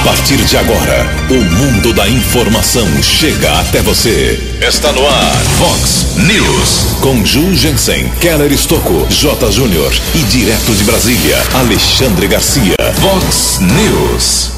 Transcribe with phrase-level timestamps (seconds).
[0.00, 4.56] A partir de agora, o mundo da informação chega até você.
[4.66, 6.96] Está no ar, Fox News.
[7.02, 9.52] Com Ju Jensen, Keller Estocco, J.
[9.52, 12.76] Júnior e direto de Brasília, Alexandre Garcia.
[12.98, 14.52] Fox News.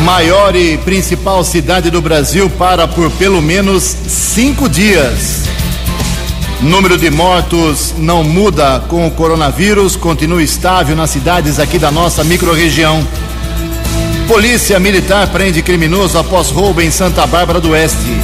[0.00, 5.44] Maior e principal cidade do Brasil para por pelo menos cinco dias.
[6.60, 12.24] Número de mortos não muda com o coronavírus, continua estável nas cidades aqui da nossa
[12.24, 13.06] microrregião.
[14.30, 18.16] Polícia Militar prende criminoso após roubo em Santa Bárbara do Oeste.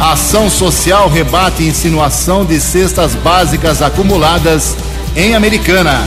[0.00, 4.76] Ação social rebate insinuação de cestas básicas acumuladas
[5.14, 6.02] em Americana.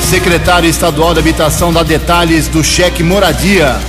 [0.00, 3.80] Secretário Estadual de Habitação dá detalhes do cheque moradia.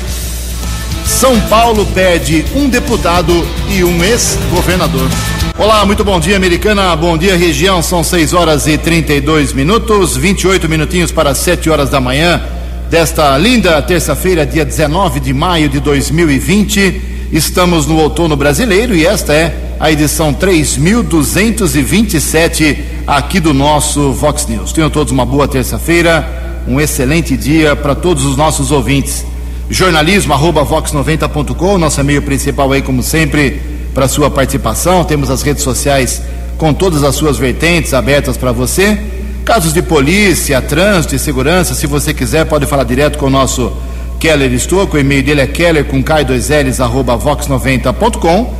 [1.06, 3.32] São Paulo perde um deputado
[3.70, 5.08] e um ex-governador.
[5.56, 6.96] Olá, muito bom dia, Americana.
[6.96, 7.80] Bom dia, região.
[7.84, 12.55] São 6 horas e 32 minutos, 28 minutinhos para 7 horas da manhã
[12.90, 17.02] desta linda terça-feira, dia 19 de maio de 2020.
[17.32, 24.72] Estamos no outono brasileiro e esta é a edição 3227 aqui do nosso Vox News.
[24.72, 29.26] Tenham todos uma boa terça-feira, um excelente dia para todos os nossos ouvintes.
[29.70, 33.62] Jornalismo arroba vox90.com, nosso e-mail principal aí, como sempre,
[33.94, 35.04] para sua participação.
[35.04, 36.22] Temos as redes sociais
[36.58, 38.98] com todas as suas vertentes abertas para você.
[39.46, 43.72] Casos de polícia, trânsito e segurança, se você quiser, pode falar direto com o nosso
[44.20, 44.98] Keller Estouco.
[44.98, 48.52] O e-mail dele é keller com k2ls arroba vox90.com.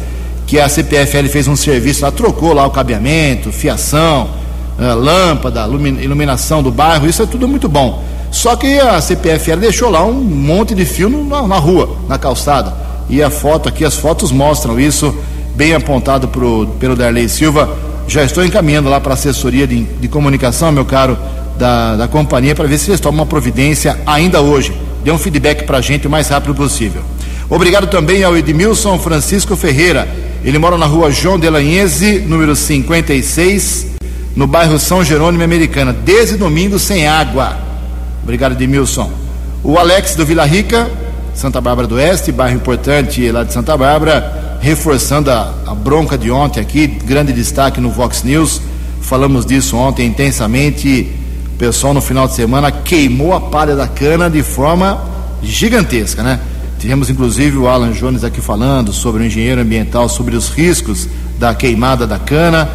[0.46, 4.30] que a CPFL fez um serviço lá, trocou lá o cabeamento, fiação,
[4.78, 5.66] eh, lâmpada,
[6.00, 8.04] iluminação do bairro, isso é tudo muito bom.
[8.30, 12.74] Só que a CPFL deixou lá um monte de fio na, rua, na calçada.
[13.08, 15.14] E a foto aqui, as fotos mostram isso,
[15.54, 17.76] bem apontado pro, pelo Darley Silva.
[18.06, 21.16] Já estou encaminhando lá para a assessoria de, de comunicação, meu caro,
[21.58, 24.72] da, da companhia, para ver se eles tomam uma providência ainda hoje.
[25.02, 27.02] Dê um feedback para a gente o mais rápido possível.
[27.48, 30.08] Obrigado também ao Edmilson Francisco Ferreira.
[30.44, 33.86] Ele mora na rua João Delanhese, número 56,
[34.34, 37.56] no bairro São Jerônimo Americana, desde domingo sem água.
[38.22, 39.10] Obrigado, Edmilson.
[39.62, 40.90] O Alex do Vila Rica,
[41.34, 46.30] Santa Bárbara do Oeste, bairro importante lá de Santa Bárbara, reforçando a, a bronca de
[46.30, 48.60] ontem aqui, grande destaque no Vox News.
[49.00, 51.12] Falamos disso ontem intensamente.
[51.54, 55.00] O pessoal no final de semana queimou a palha da cana de forma
[55.42, 56.40] gigantesca, né?
[56.78, 61.54] Tivemos inclusive o Alan Jones aqui falando sobre o engenheiro ambiental, sobre os riscos da
[61.54, 62.68] queimada da cana.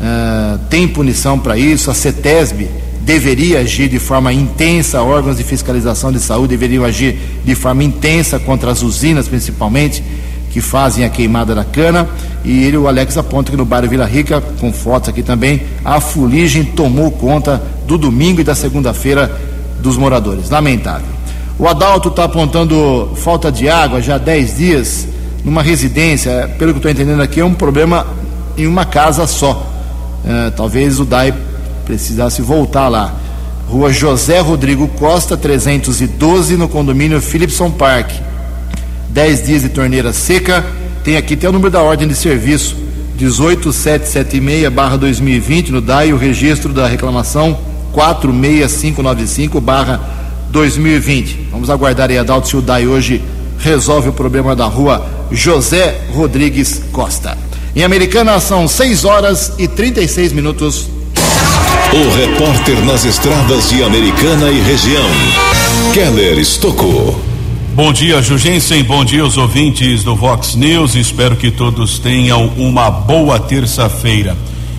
[0.00, 1.90] Uh, tem punição para isso.
[1.90, 2.68] A CETESB
[3.00, 8.38] deveria agir de forma intensa, órgãos de fiscalização de saúde deveriam agir de forma intensa
[8.38, 10.04] contra as usinas, principalmente,
[10.50, 12.08] que fazem a queimada da cana.
[12.44, 16.00] E ele, o Alex, aponta que no bairro Vila Rica, com fotos aqui também, a
[16.00, 19.34] fuligem tomou conta do domingo e da segunda-feira
[19.80, 20.50] dos moradores.
[20.50, 21.17] Lamentável.
[21.58, 25.08] O Adalto está apontando falta de água já há 10 dias
[25.44, 26.48] numa residência.
[26.56, 28.06] Pelo que estou entendendo aqui, é um problema
[28.56, 29.66] em uma casa só.
[30.24, 31.34] É, talvez o DAI
[31.84, 33.12] precisasse voltar lá.
[33.66, 38.12] Rua José Rodrigo Costa, 312, no condomínio Philipson Park.
[39.08, 40.64] 10 dias de torneira seca.
[41.02, 42.76] Tem aqui até o número da ordem de serviço:
[43.18, 47.58] 18776-2020 no DAI, o registro da reclamação
[47.92, 50.17] 46595-
[50.50, 51.48] 2020.
[51.50, 53.22] Vamos aguardar aí, Adalto, se o DAI hoje
[53.58, 57.36] resolve o problema da rua José Rodrigues Costa.
[57.74, 60.88] Em Americana são 6 horas e 36 minutos.
[61.92, 65.08] O repórter nas estradas de Americana e região,
[65.94, 67.18] Keller Estocou.
[67.74, 68.82] Bom dia, Jugensen.
[68.82, 70.96] Bom dia, os ouvintes do Vox News.
[70.96, 74.36] Espero que todos tenham uma boa terça-feira.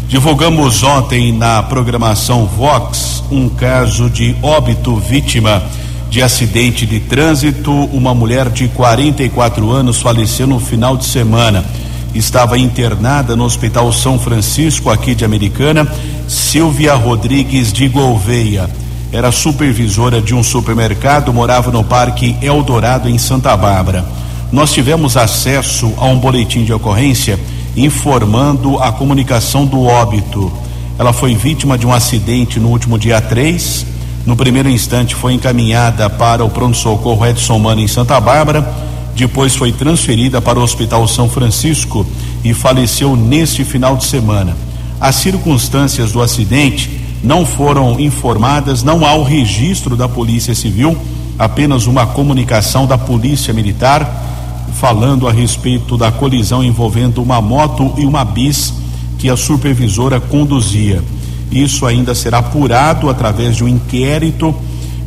[0.09, 5.61] Divulgamos ontem na programação Vox um caso de óbito vítima
[6.09, 7.71] de acidente de trânsito.
[7.71, 11.63] Uma mulher de 44 anos faleceu no final de semana.
[12.11, 15.87] Estava internada no Hospital São Francisco, aqui de Americana,
[16.27, 18.67] Silvia Rodrigues de Gouveia.
[19.11, 24.03] Era supervisora de um supermercado, morava no Parque Eldorado, em Santa Bárbara.
[24.51, 27.39] Nós tivemos acesso a um boletim de ocorrência
[27.85, 30.51] informando a comunicação do óbito.
[30.97, 33.85] Ela foi vítima de um acidente no último dia 3.
[34.25, 38.67] No primeiro instante, foi encaminhada para o pronto-socorro Edson Mano em Santa Bárbara.
[39.15, 42.05] Depois foi transferida para o Hospital São Francisco
[42.43, 44.55] e faleceu neste final de semana.
[44.99, 50.97] As circunstâncias do acidente não foram informadas, não há o registro da Polícia Civil,
[51.37, 54.29] apenas uma comunicação da Polícia Militar
[54.73, 58.73] falando a respeito da colisão envolvendo uma moto e uma bis
[59.17, 61.03] que a supervisora conduzia.
[61.51, 64.55] Isso ainda será apurado através de um inquérito,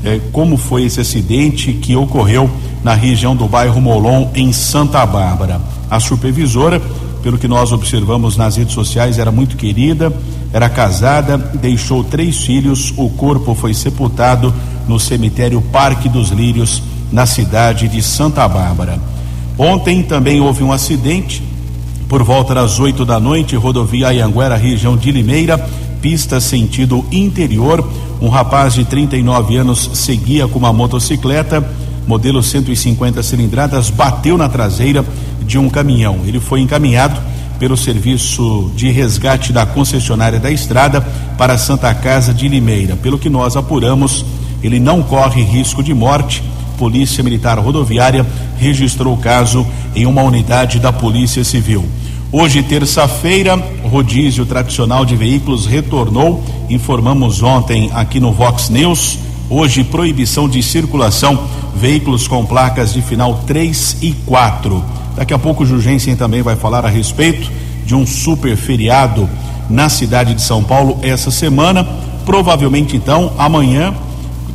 [0.04, 2.50] eh, como foi esse acidente que ocorreu
[2.82, 5.60] na região do bairro Molon, em Santa Bárbara.
[5.88, 6.80] A supervisora,
[7.22, 10.12] pelo que nós observamos nas redes sociais, era muito querida,
[10.52, 14.52] era casada, deixou três filhos, o corpo foi sepultado
[14.88, 16.82] no cemitério Parque dos Lírios,
[17.12, 19.11] na cidade de Santa Bárbara.
[19.62, 21.40] Ontem também houve um acidente
[22.08, 25.56] por volta das 8 da noite, rodovia Ayanguera, região de Limeira,
[26.00, 27.88] pista sentido interior.
[28.20, 31.64] Um rapaz de 39 anos seguia com uma motocicleta,
[32.08, 35.04] modelo 150 cilindradas, bateu na traseira
[35.46, 36.22] de um caminhão.
[36.26, 37.20] Ele foi encaminhado
[37.60, 41.00] pelo serviço de resgate da concessionária da estrada
[41.38, 42.96] para Santa Casa de Limeira.
[42.96, 44.24] Pelo que nós apuramos,
[44.60, 46.42] ele não corre risco de morte
[46.82, 48.26] Polícia Militar Rodoviária
[48.58, 49.64] registrou o caso
[49.94, 51.84] em uma unidade da Polícia Civil.
[52.32, 56.42] Hoje, terça-feira, rodízio tradicional de veículos retornou.
[56.68, 59.16] Informamos ontem aqui no Vox News.
[59.48, 61.44] Hoje, proibição de circulação,
[61.76, 64.84] veículos com placas de final 3 e 4.
[65.14, 67.48] Daqui a pouco o Jugensen também vai falar a respeito
[67.86, 69.30] de um super feriado
[69.70, 71.86] na cidade de São Paulo essa semana.
[72.26, 73.94] Provavelmente, então, amanhã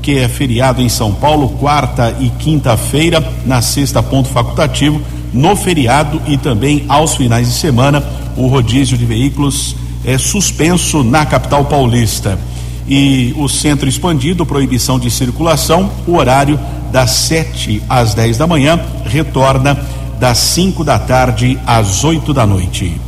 [0.08, 5.02] que é feriado em São Paulo, quarta e quinta-feira, na sexta, ponto facultativo,
[5.34, 8.02] no feriado e também aos finais de semana,
[8.38, 9.76] o rodízio de veículos
[10.06, 12.40] é suspenso na capital paulista.
[12.88, 16.58] E o centro expandido, proibição de circulação, o horário
[16.90, 19.78] das 7 às 10 da manhã, retorna
[20.18, 23.07] das 5 da tarde às 8 da noite.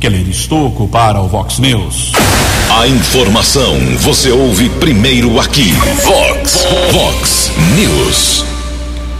[0.00, 2.12] Keller Estocco para o Vox News.
[2.70, 5.72] A informação você ouve primeiro aqui.
[6.02, 8.42] Vox, Vox News.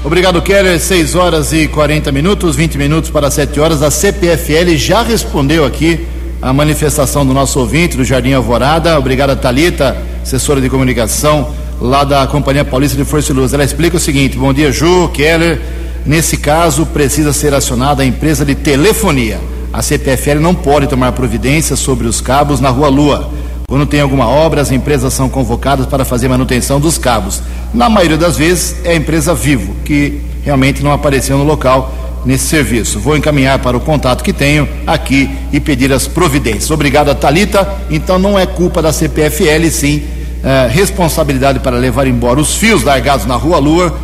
[0.03, 0.81] Obrigado, Keller.
[0.81, 3.83] 6 horas e 40 minutos, 20 minutos para 7 horas.
[3.83, 6.07] A CPFL já respondeu aqui
[6.41, 8.99] a manifestação do nosso ouvinte do Jardim Alvorada.
[8.99, 13.53] Obrigado, Talita, assessora de comunicação lá da Companhia Paulista de Força e Luz.
[13.53, 15.61] Ela explica o seguinte: Bom dia, Ju, Keller.
[16.07, 19.39] Nesse caso, precisa ser acionada a empresa de telefonia
[19.73, 23.31] a CPFL não pode tomar providências sobre os cabos na Rua Lua.
[23.69, 27.41] Quando tem alguma obra, as empresas são convocadas para fazer manutenção dos cabos.
[27.73, 32.47] Na maioria das vezes é a empresa Vivo, que realmente não apareceu no local nesse
[32.47, 32.99] serviço.
[32.99, 36.71] Vou encaminhar para o contato que tenho aqui e pedir as providências.
[36.71, 37.67] Obrigado Talita.
[37.89, 40.03] Então não é culpa da CPFL, sim.
[40.43, 43.95] É, responsabilidade para levar embora os fios largados na Rua Lua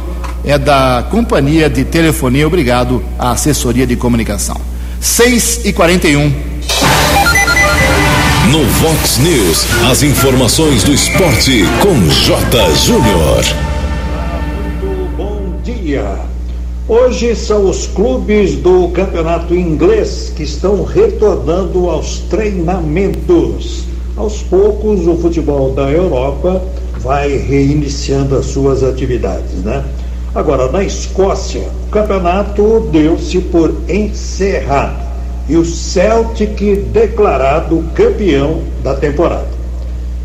[0.45, 2.47] é da Companhia de Telefonia.
[2.47, 4.61] Obrigado à assessoria de comunicação.
[5.07, 6.29] 6 e 41
[8.51, 12.75] No Vox News, as informações do esporte com J.
[12.75, 13.45] Júnior.
[14.83, 16.19] Muito bom dia.
[16.89, 23.85] Hoje são os clubes do campeonato inglês que estão retornando aos treinamentos.
[24.17, 26.61] Aos poucos, o futebol da Europa
[26.99, 29.85] vai reiniciando as suas atividades, né?
[30.37, 34.99] Agora, na Escócia, o campeonato deu-se por encerrado
[35.49, 36.61] e o Celtic
[36.93, 39.49] declarado campeão da temporada.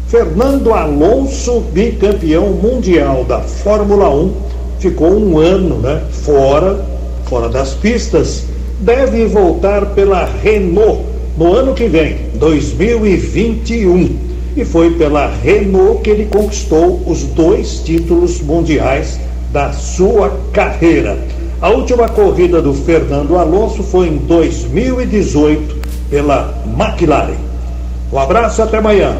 [0.09, 4.33] Fernando Alonso, bicampeão mundial da Fórmula 1,
[4.79, 6.83] ficou um ano né, fora,
[7.23, 8.43] fora das pistas,
[8.81, 11.05] deve voltar pela Renault
[11.37, 14.09] no ano que vem, 2021.
[14.57, 19.17] E foi pela Renault que ele conquistou os dois títulos mundiais
[19.51, 21.17] da sua carreira.
[21.61, 25.75] A última corrida do Fernando Alonso foi em 2018
[26.09, 27.37] pela McLaren.
[28.11, 29.17] Um abraço até amanhã.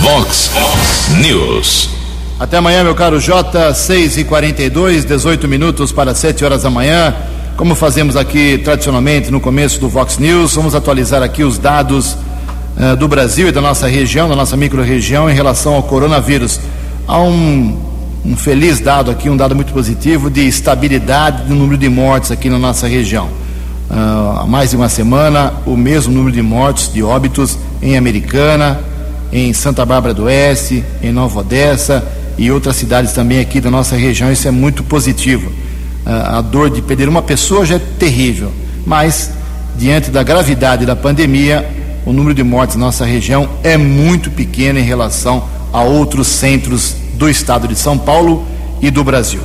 [0.00, 0.50] Vox
[1.20, 1.90] News.
[2.38, 7.14] Até amanhã, meu caro J, 6 e 42 18 minutos para 7 horas da manhã.
[7.56, 12.16] Como fazemos aqui tradicionalmente no começo do Vox News, vamos atualizar aqui os dados
[12.76, 16.60] uh, do Brasil e da nossa região, da nossa micro-região, em relação ao coronavírus.
[17.06, 17.89] Há um,
[18.24, 22.50] um feliz dado aqui, um dado muito positivo de estabilidade do número de mortes aqui
[22.50, 23.28] na nossa região.
[23.90, 28.78] Uh, há mais de uma semana, o mesmo número de mortes, de óbitos em Americana,
[29.32, 33.96] em Santa Bárbara do Oeste, em Nova Odessa e outras cidades também aqui da nossa
[33.96, 34.30] região.
[34.30, 35.50] Isso é muito positivo.
[36.06, 38.52] Uh, a dor de perder uma pessoa já é terrível,
[38.86, 39.30] mas
[39.76, 41.68] diante da gravidade da pandemia,
[42.04, 46.96] o número de mortes na nossa região é muito pequeno em relação a outros centros
[47.20, 48.46] do estado de São Paulo
[48.80, 49.42] e do Brasil.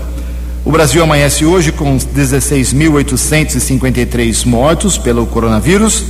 [0.63, 6.05] O Brasil amanhece hoje com 16.853 mortos pelo coronavírus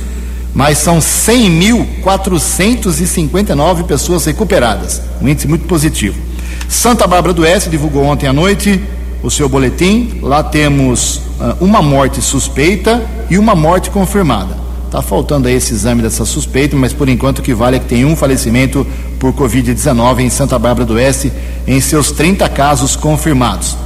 [0.54, 6.18] mas são 100.459 pessoas recuperadas, um índice muito positivo.
[6.66, 8.80] Santa Bárbara do Oeste divulgou ontem à noite
[9.22, 10.18] o seu boletim.
[10.22, 14.55] Lá temos uh, uma morte suspeita e uma morte confirmada.
[14.96, 17.84] Está faltando aí esse exame dessa suspeita, mas por enquanto o que vale é que
[17.84, 18.86] tem um falecimento
[19.18, 21.30] por Covid-19 em Santa Bárbara do Oeste,
[21.66, 23.76] em seus 30 casos confirmados.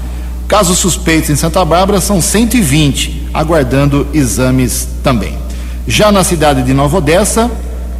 [0.46, 5.34] Casos suspeitos em Santa Bárbara são 120, aguardando exames também.
[5.84, 7.50] Já na cidade de Nova Odessa,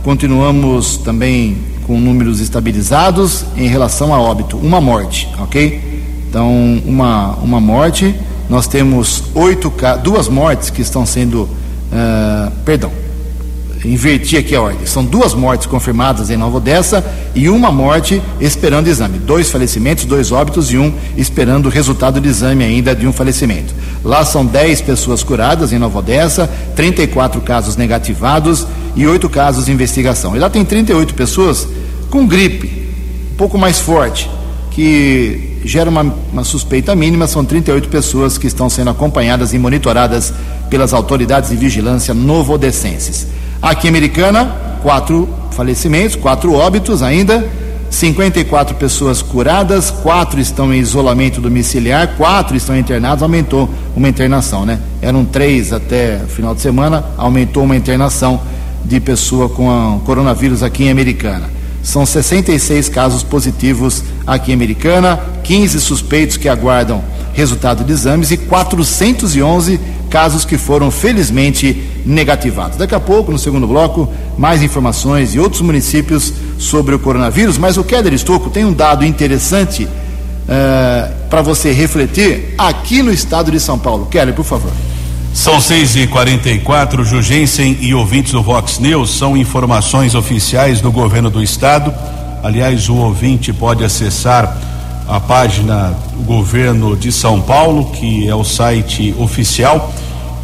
[0.05, 5.81] continuamos também com números estabilizados em relação a óbito, uma morte, ok?
[6.29, 8.15] Então, uma, uma morte,
[8.49, 11.49] nós temos oito, duas mortes que estão sendo,
[11.93, 12.91] uh, perdão,
[13.85, 14.87] inverti aqui a ordem.
[14.87, 17.05] São duas mortes confirmadas em Nova Odessa
[17.35, 19.19] e uma morte esperando exame.
[19.19, 23.75] Dois falecimentos, dois óbitos e um esperando o resultado de exame ainda de um falecimento.
[24.05, 28.67] Lá são 10 pessoas curadas em Nova Odessa, 34 casos negativados
[28.97, 30.35] e 8 casos de investigação.
[30.35, 31.69] E lá tem 38 pessoas
[32.11, 32.89] com gripe,
[33.33, 34.29] um pouco mais forte,
[34.71, 37.27] que gera uma, uma suspeita mínima.
[37.27, 40.33] São 38 pessoas que estão sendo acompanhadas e monitoradas
[40.69, 43.27] pelas autoridades de vigilância novodescenses.
[43.61, 47.47] Aqui em Americana, quatro falecimentos, quatro óbitos ainda,
[47.91, 54.79] 54 pessoas curadas, quatro estão em isolamento domiciliar, quatro estão internados, aumentou uma internação, né?
[55.03, 58.41] Eram três até final de semana, aumentou uma internação
[58.85, 61.51] de pessoa com coronavírus aqui em Americana.
[61.83, 68.37] São 66 casos positivos aqui em Americana, 15 suspeitos que aguardam resultado de exames e
[68.37, 72.77] 411 casos que foram felizmente negativados.
[72.77, 77.77] Daqui a pouco, no segundo bloco, mais informações de outros municípios sobre o coronavírus, mas
[77.77, 83.61] o Keller Estocco tem um dado interessante uh, para você refletir aqui no estado de
[83.61, 84.07] São Paulo.
[84.07, 84.73] Keller, por favor.
[85.33, 91.31] São 6 e 44 Jugensen e ouvintes do Vox News são informações oficiais do governo
[91.31, 91.95] do estado.
[92.43, 94.59] Aliás, o ouvinte pode acessar
[95.09, 99.93] a página do governo de São Paulo, que é o site oficial,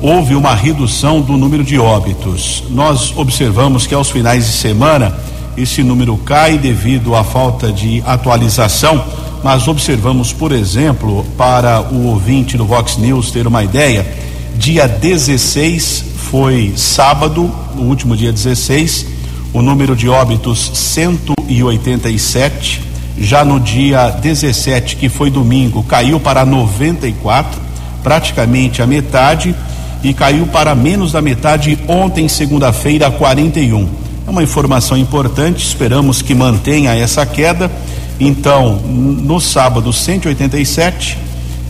[0.01, 2.63] houve uma redução do número de óbitos.
[2.71, 5.17] Nós observamos que aos finais de semana
[5.57, 9.05] esse número cai devido à falta de atualização,
[9.43, 14.26] mas observamos, por exemplo, para o ouvinte do Vox News ter uma ideia,
[14.59, 19.07] dia 16 foi sábado, o último dia 16,
[19.53, 22.87] o número de óbitos 187
[23.19, 27.61] já no dia 17, que foi domingo, caiu para 94,
[28.03, 29.55] praticamente a metade,
[30.03, 33.89] e caiu para menos da metade ontem, segunda-feira, 41.
[34.27, 37.71] É uma informação importante, esperamos que mantenha essa queda.
[38.21, 41.19] Então, no sábado, 187,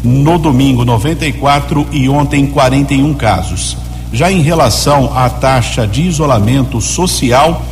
[0.07, 3.77] no domingo, 94 e ontem, 41 casos.
[4.13, 7.63] Já em relação à taxa de isolamento social,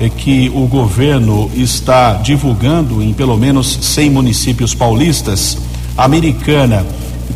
[0.00, 5.58] é que o governo está divulgando em pelo menos 100 municípios paulistas.
[5.96, 6.84] A americana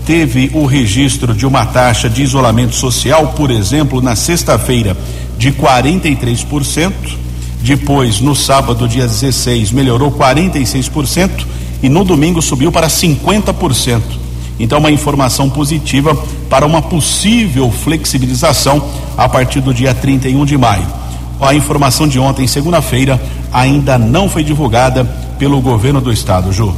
[0.06, 4.96] teve o registro de uma taxa de isolamento social, por exemplo, na sexta-feira,
[5.36, 6.92] de 43%.
[7.60, 11.46] Depois, no sábado, dia 16, melhorou 46%
[11.82, 14.25] e no domingo subiu para 50%.
[14.58, 16.16] Então, uma informação positiva
[16.48, 18.82] para uma possível flexibilização
[19.16, 20.86] a partir do dia 31 de maio.
[21.40, 23.20] A informação de ontem, segunda-feira,
[23.52, 25.04] ainda não foi divulgada
[25.38, 26.74] pelo governo do estado, Ju.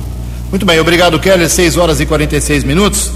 [0.50, 1.49] Muito bem, obrigado, Keller.
[1.49, 3.12] 6 horas e 46 minutos.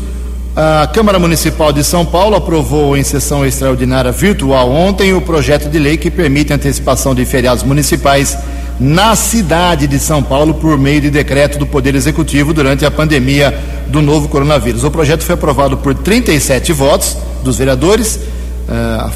[0.54, 5.78] A Câmara Municipal de São Paulo aprovou em sessão extraordinária virtual ontem o projeto de
[5.78, 8.36] lei que permite antecipação de feriados municipais
[8.80, 13.56] na cidade de São Paulo por meio de decreto do Poder Executivo durante a pandemia
[13.88, 14.84] do novo coronavírus.
[14.84, 18.18] O projeto foi aprovado por 37 votos dos vereadores.
[18.68, 19.10] Uh,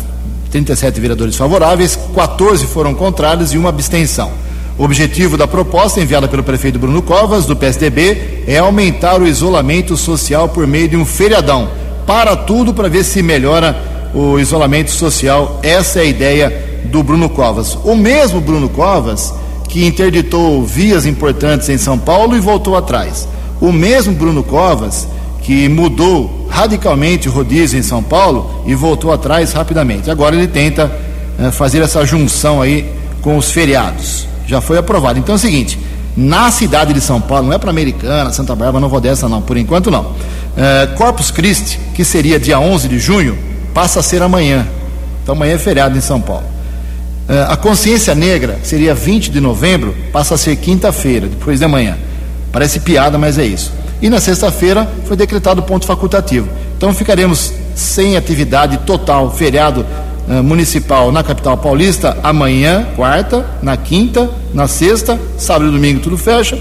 [0.51, 4.31] 37 vereadores favoráveis, 14 foram contrários e uma abstenção.
[4.79, 9.97] O objetivo da proposta enviada pelo prefeito Bruno Covas, do PSDB, é aumentar o isolamento
[9.97, 11.69] social por meio de um feriadão.
[12.07, 13.77] Para tudo para ver se melhora
[14.15, 15.61] o isolamento social.
[15.63, 17.77] Essa é a ideia do Bruno Covas.
[17.85, 19.33] O mesmo Bruno Covas
[19.69, 23.29] que interditou vias importantes em São Paulo e voltou atrás.
[23.61, 25.09] O mesmo Bruno Covas
[25.43, 30.11] que mudou radicalmente o rodízio em São Paulo e voltou atrás rapidamente.
[30.11, 30.91] Agora ele tenta
[31.39, 32.91] eh, fazer essa junção aí
[33.23, 35.19] com os feriados já foi aprovado.
[35.19, 35.79] Então é o seguinte:
[36.17, 39.43] na cidade de São Paulo, não é para Americana, Santa Bárbara, não vou dessa não,
[39.43, 40.13] por enquanto não.
[40.57, 43.37] É, Corpus Christi, que seria dia 11 de junho,
[43.75, 44.67] passa a ser amanhã.
[45.23, 46.45] Então amanhã é feriado em São Paulo.
[47.29, 51.97] É, a Consciência Negra, seria 20 de novembro, passa a ser quinta-feira, depois de amanhã.
[52.53, 53.73] Parece piada, mas é isso.
[54.01, 56.49] E na sexta-feira foi decretado ponto facultativo.
[56.77, 59.85] Então ficaremos sem atividade total, feriado
[60.29, 66.17] eh, municipal na capital paulista amanhã, quarta, na quinta, na sexta, sábado e domingo tudo
[66.17, 66.59] fecha,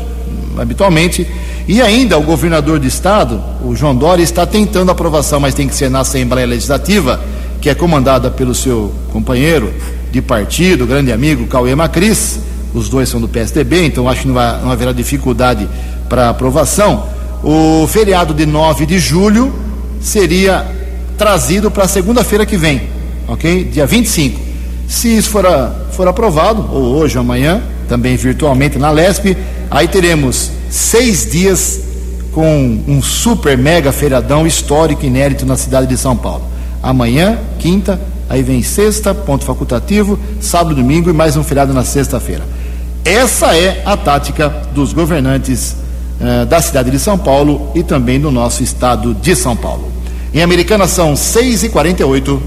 [0.57, 1.27] habitualmente.
[1.67, 5.75] E ainda o governador do estado, o João Dória, está tentando aprovação, mas tem que
[5.75, 7.19] ser na Assembleia Legislativa,
[7.61, 9.73] que é comandada pelo seu companheiro
[10.15, 12.39] de partido, grande amigo, Cauê Macris.
[12.73, 15.67] Os dois são do PSDB, então acho que não, vai, não haverá dificuldade
[16.09, 17.07] para aprovação.
[17.43, 19.53] O feriado de 9 de julho
[20.01, 20.65] seria
[21.17, 22.95] trazido para segunda-feira que vem
[23.27, 23.65] ok?
[23.65, 24.39] Dia 25.
[24.87, 29.35] Se isso for, a, for aprovado, ou hoje ou amanhã, também virtualmente na LESP,
[29.69, 31.81] aí teremos seis dias
[32.31, 36.43] com um super mega feriadão histórico inédito na cidade de São Paulo.
[36.83, 42.43] Amanhã, quinta, aí vem sexta, ponto facultativo, sábado, domingo e mais um feriado na sexta-feira.
[43.03, 45.75] Essa é a tática dos governantes
[46.19, 49.91] eh, da cidade de São Paulo e também do nosso estado de São Paulo.
[50.33, 52.41] Em Americana são 6 e 48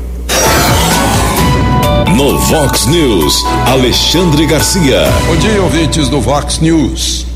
[2.17, 5.03] no Vox News, Alexandre Garcia.
[5.27, 7.27] Bom dia, ouvintes do Vox News.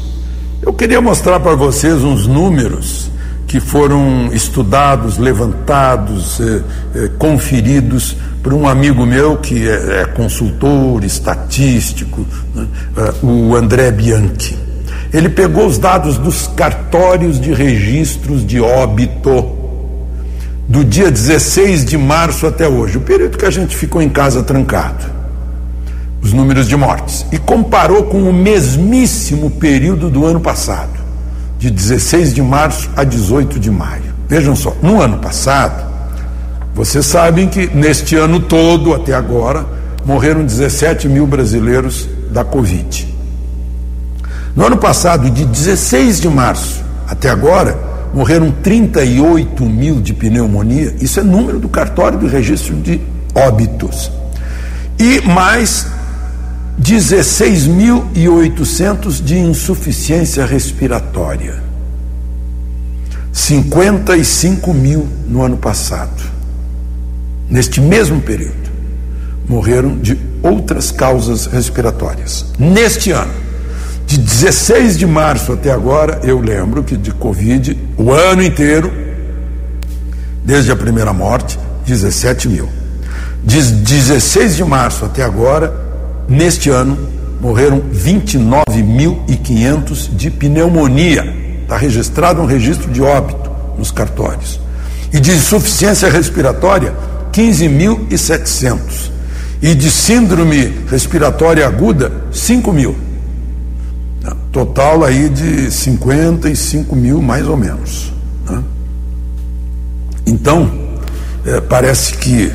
[0.60, 3.10] Eu queria mostrar para vocês uns números
[3.46, 6.62] que foram estudados, levantados, eh,
[6.94, 12.66] eh, conferidos por um amigo meu que é, é consultor estatístico, né,
[13.22, 14.58] uh, o André Bianchi.
[15.12, 19.58] Ele pegou os dados dos cartórios de registros de óbito
[20.68, 24.42] do dia 16 de março até hoje, o período que a gente ficou em casa
[24.42, 25.04] trancado,
[26.22, 30.98] os números de mortes, e comparou com o mesmíssimo período do ano passado,
[31.58, 34.14] de 16 de março a 18 de maio.
[34.26, 35.91] Vejam só, no ano passado,
[36.74, 39.66] vocês sabem que neste ano todo, até agora,
[40.04, 43.08] morreram 17 mil brasileiros da Covid.
[44.56, 47.78] No ano passado, de 16 de março até agora,
[48.14, 52.98] morreram 38 mil de pneumonia, isso é número do cartório do registro de
[53.34, 54.10] óbitos.
[54.98, 55.86] E mais
[56.80, 61.62] 16.800 de insuficiência respiratória.
[63.30, 66.31] 55 mil no ano passado.
[67.52, 68.72] Neste mesmo período,
[69.46, 72.46] morreram de outras causas respiratórias.
[72.58, 73.34] Neste ano,
[74.06, 78.90] de 16 de março até agora, eu lembro que de Covid, o ano inteiro,
[80.42, 82.70] desde a primeira morte, 17 mil.
[83.44, 85.74] De 16 de março até agora,
[86.26, 86.96] neste ano,
[87.38, 91.22] morreram 29.500 de pneumonia.
[91.64, 94.58] Está registrado um registro de óbito nos cartórios.
[95.12, 96.94] E de insuficiência respiratória,
[97.32, 99.10] 15.700.
[99.60, 102.96] E de síndrome respiratória aguda, 5 mil.
[104.50, 108.12] Total aí de 55 mil, mais ou menos.
[108.48, 108.62] Né?
[110.26, 110.70] Então,
[111.46, 112.52] é, parece que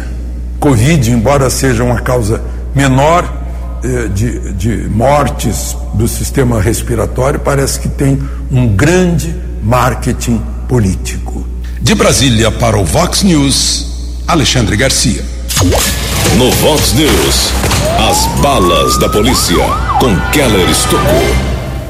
[0.60, 2.42] Covid, embora seja uma causa
[2.76, 3.24] menor
[3.84, 11.46] é, de, de mortes do sistema respiratório, parece que tem um grande marketing político.
[11.82, 13.97] De Brasília para o Vox News,
[14.28, 15.24] Alexandre Garcia.
[16.36, 17.54] No Vox News,
[18.10, 19.56] as balas da polícia
[20.02, 21.36] com Keller Estocou.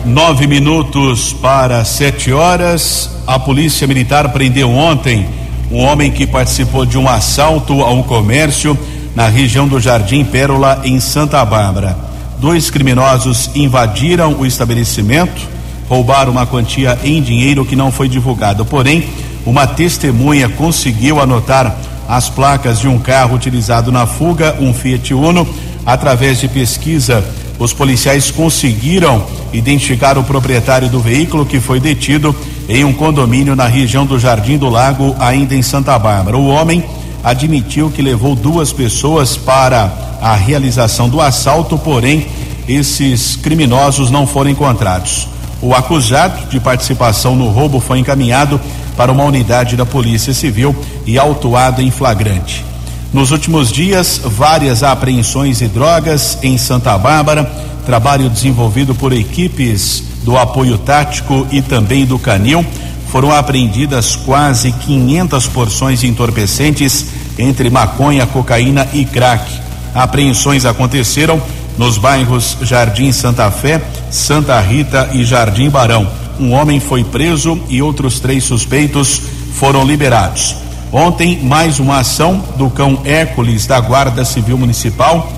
[0.06, 3.10] Nove minutos para sete horas.
[3.26, 5.28] A Polícia Militar prendeu ontem
[5.72, 8.78] um homem que participou de um assalto a um comércio
[9.16, 11.98] na região do Jardim Pérola, em Santa Bárbara.
[12.38, 15.42] Dois criminosos invadiram o estabelecimento,
[15.90, 18.64] roubaram uma quantia em dinheiro que não foi divulgada.
[18.64, 19.10] Porém,
[19.44, 21.76] uma testemunha conseguiu anotar
[22.08, 25.48] as placas de um carro utilizado na fuga, um Fiat Uno,
[25.86, 27.24] através de pesquisa
[27.60, 32.36] os policiais conseguiram identificar o proprietário do veículo que foi detido
[32.70, 36.38] em um condomínio na região do Jardim do Lago, ainda em Santa Bárbara.
[36.38, 36.84] O homem
[37.24, 39.92] admitiu que levou duas pessoas para
[40.22, 42.28] a realização do assalto, porém
[42.68, 45.28] esses criminosos não foram encontrados.
[45.62, 48.62] O acusado de participação no roubo foi encaminhado
[48.98, 52.66] para uma unidade da Polícia Civil e autuado em flagrante.
[53.14, 57.50] Nos últimos dias, várias apreensões de drogas em Santa Bárbara,
[57.86, 62.66] trabalho desenvolvido por equipes do apoio tático e também do Canil.
[63.10, 67.06] Foram apreendidas quase 500 porções de entorpecentes
[67.38, 69.50] entre maconha, cocaína e crack.
[69.96, 71.42] Apreensões aconteceram
[71.78, 73.82] nos bairros Jardim Santa Fé,
[74.12, 76.27] Santa Rita e Jardim Barão.
[76.40, 79.22] Um homem foi preso e outros três suspeitos
[79.54, 80.56] foram liberados.
[80.92, 85.32] Ontem, mais uma ação do cão Hércules da Guarda Civil Municipal,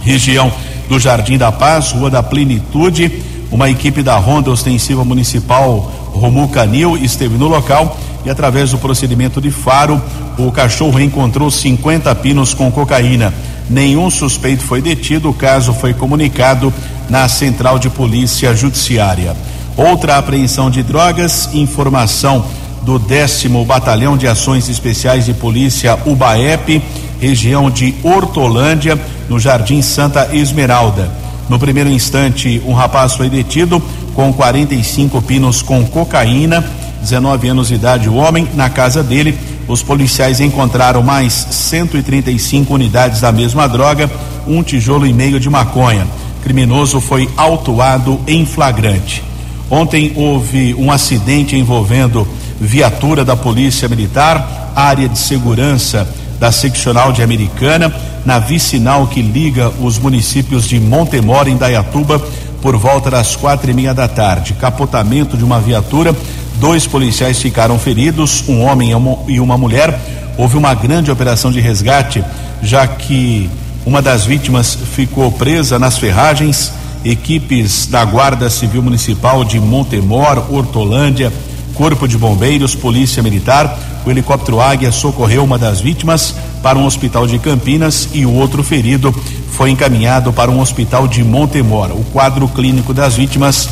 [0.00, 0.52] região
[0.88, 3.22] do Jardim da Paz, Rua da Plenitude.
[3.50, 9.40] Uma equipe da Ronda Ostensiva Municipal Romu Canil esteve no local e, através do procedimento
[9.40, 10.00] de faro,
[10.38, 13.32] o cachorro encontrou 50 pinos com cocaína.
[13.68, 16.72] Nenhum suspeito foi detido, o caso foi comunicado
[17.08, 19.34] na Central de Polícia Judiciária.
[19.76, 22.44] Outra apreensão de drogas, informação
[22.82, 26.82] do décimo Batalhão de Ações Especiais de Polícia UBAEP,
[27.20, 31.10] região de Hortolândia, no Jardim Santa Esmeralda.
[31.48, 33.82] No primeiro instante, um rapaz foi detido
[34.14, 36.64] com 45 pinos com cocaína,
[37.00, 43.20] 19 anos de idade o homem, na casa dele os policiais encontraram mais 135 unidades
[43.20, 44.10] da mesma droga,
[44.46, 46.06] um tijolo e meio de maconha.
[46.42, 49.31] Criminoso foi autuado em flagrante.
[49.72, 52.28] Ontem houve um acidente envolvendo
[52.60, 56.06] viatura da Polícia Militar, área de segurança
[56.38, 57.90] da seccional de Americana,
[58.22, 62.22] na vicinal que liga os municípios de Montemor e Indaiatuba,
[62.60, 64.52] por volta das quatro e meia da tarde.
[64.52, 66.14] Capotamento de uma viatura
[66.56, 68.90] Dois policiais ficaram feridos, um homem
[69.26, 69.98] e uma mulher.
[70.36, 72.22] Houve uma grande operação de resgate,
[72.62, 73.50] já que
[73.84, 76.72] uma das vítimas ficou presa nas ferragens.
[77.04, 81.32] Equipes da Guarda Civil Municipal de Montemor, Hortolândia,
[81.74, 87.26] Corpo de Bombeiros, Polícia Militar, o helicóptero Águia socorreu uma das vítimas para um hospital
[87.26, 89.14] de Campinas e o outro ferido
[89.50, 91.90] foi encaminhado para um hospital de Montemor.
[91.92, 93.68] O quadro clínico das vítimas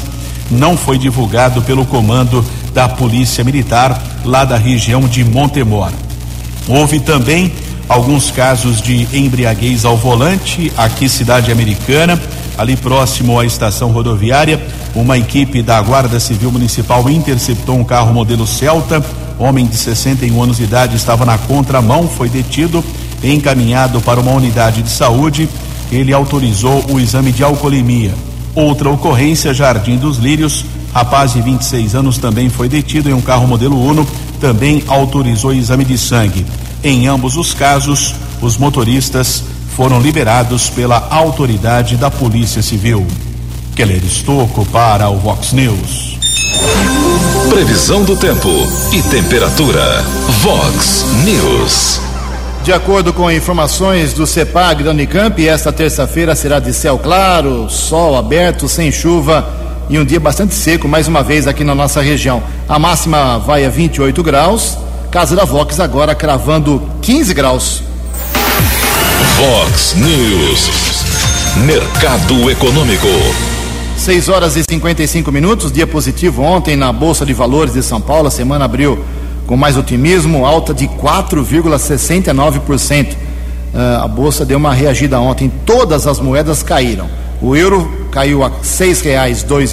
[0.50, 5.90] não foi divulgado pelo comando da Polícia Militar lá da região de Montemor.
[6.68, 7.52] Houve também
[7.88, 12.20] alguns casos de embriaguez ao volante, aqui cidade americana,
[12.60, 14.62] ali próximo à estação rodoviária,
[14.94, 19.02] uma equipe da Guarda Civil Municipal interceptou um carro modelo Celta.
[19.38, 22.84] Homem de 61 anos de idade estava na contramão, foi detido,
[23.24, 25.48] encaminhado para uma unidade de saúde.
[25.90, 28.14] Ele autorizou o exame de alcoolemia.
[28.54, 33.46] Outra ocorrência, Jardim dos Lírios, Rapaz de 26 anos também foi detido em um carro
[33.46, 34.04] modelo Uno,
[34.40, 36.44] também autorizou exame de sangue.
[36.82, 39.44] Em ambos os casos, os motoristas
[39.80, 43.06] foram liberados pela autoridade da Polícia Civil.
[43.74, 46.18] Keller Estocco para o Vox News.
[47.48, 48.50] Previsão do tempo
[48.92, 50.02] e temperatura.
[50.42, 51.98] Vox News.
[52.62, 58.18] De acordo com informações do CEPAG da Unicamp, esta terça-feira será de céu claro, sol
[58.18, 59.48] aberto, sem chuva
[59.88, 62.42] e um dia bastante seco, mais uma vez aqui na nossa região.
[62.68, 64.76] A máxima vai a 28 graus.
[65.10, 67.89] Casa da Vox agora cravando 15 graus.
[69.40, 70.68] Vox News.
[71.64, 73.06] Mercado Econômico.
[73.96, 78.28] 6 horas e 55 minutos, dia positivo ontem na Bolsa de Valores de São Paulo.
[78.28, 79.02] A semana abriu
[79.46, 83.12] com mais otimismo, alta de 4,69%.
[83.12, 83.16] Uh,
[83.72, 87.08] ah, a bolsa deu uma reagida ontem, todas as moedas caíram.
[87.40, 88.50] O euro caiu a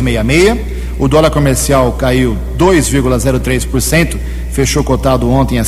[0.02, 0.58] meia meia.
[0.98, 4.16] O dólar comercial caiu 2,03%,
[4.50, 5.66] fechou cotado ontem a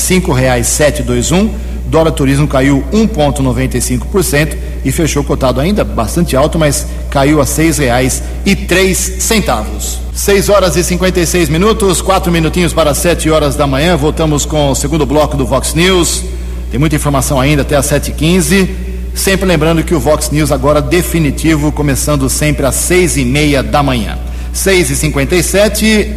[1.03, 1.49] dois um.
[1.89, 8.21] Dólar turismo caiu 1,95% e fechou cotado ainda bastante alto, mas caiu a seis reais
[8.45, 9.99] e três centavos.
[10.13, 13.95] 6 horas e 56 minutos, quatro minutinhos para 7 horas da manhã.
[13.95, 16.23] Voltamos com o segundo bloco do Vox News.
[16.69, 18.69] Tem muita informação ainda até às 7h15.
[19.15, 23.82] Sempre lembrando que o Vox News agora definitivo, começando sempre às seis e meia da
[23.82, 24.19] manhã.
[24.54, 26.13] Seis e cinquenta e sete,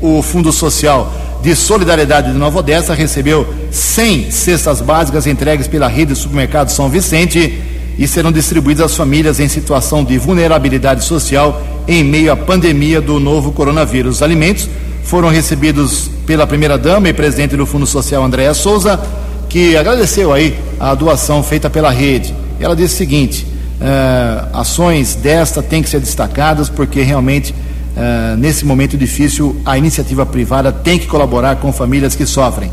[0.00, 6.12] o Fundo Social de Solidariedade de Nova Odessa recebeu 100 cestas básicas entregues pela rede
[6.12, 7.62] de supermercado São Vicente
[7.98, 13.18] e serão distribuídas às famílias em situação de vulnerabilidade social em meio à pandemia do
[13.18, 14.16] novo coronavírus.
[14.16, 14.68] Os alimentos
[15.04, 19.00] foram recebidos pela primeira-dama e presidente do Fundo Social, Andréa Souza,
[19.48, 22.34] que agradeceu aí a doação feita pela rede.
[22.60, 23.46] Ela disse o seguinte:
[23.80, 27.54] uh, ações desta têm que ser destacadas porque realmente
[27.96, 32.70] uh, nesse momento difícil a iniciativa privada tem que colaborar com famílias que sofrem.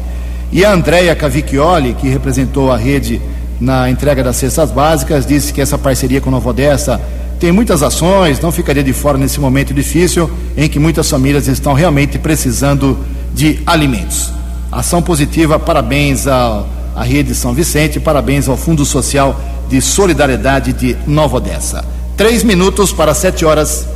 [0.52, 3.22] E a Andréia Cavicchioli, que representou a rede
[3.60, 7.02] na entrega das cestas básicas, disse que essa parceria com Nova Odessa
[7.40, 11.74] tem muitas ações, não ficaria de fora nesse momento difícil em que muitas famílias estão
[11.74, 12.98] realmente precisando
[13.34, 14.32] de alimentos.
[14.72, 16.64] Ação positiva, parabéns à,
[16.96, 21.84] à Rede São Vicente, parabéns ao Fundo Social de Solidariedade de Nova Odessa.
[22.16, 23.88] Três minutos para sete horas.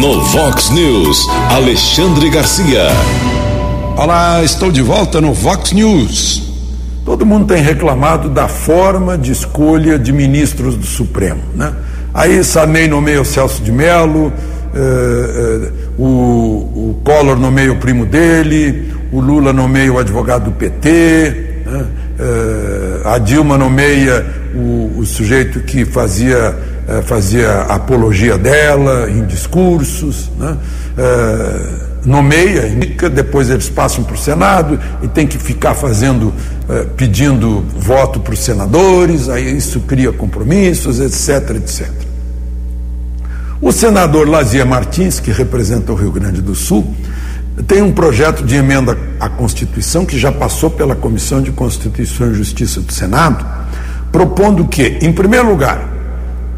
[0.00, 2.88] No Vox News, Alexandre Garcia.
[3.96, 6.42] Olá, estou de volta no Vox News.
[7.04, 11.72] Todo mundo tem reclamado da forma de escolha de ministros do Supremo, né?
[12.12, 14.32] Aí Sarney nomeia o Celso de Mello,
[14.74, 20.52] eh, eh, o, o Collor nomeia o primo dele, o Lula nomeia o advogado do
[20.52, 21.86] PT, né?
[22.18, 26.56] eh, a Dilma nomeia o, o sujeito que fazia,
[27.02, 30.56] fazia apologia dela em discursos, né?
[30.96, 36.32] Eh, nomeia, indica, depois eles passam para o Senado e tem que ficar fazendo,
[36.68, 41.90] eh, pedindo voto para os senadores, aí isso cria compromissos, etc, etc.
[43.60, 46.94] O senador Lazia Martins, que representa o Rio Grande do Sul,
[47.66, 52.34] tem um projeto de emenda à Constituição que já passou pela Comissão de Constituição e
[52.34, 53.44] Justiça do Senado,
[54.12, 55.93] propondo que, em primeiro lugar,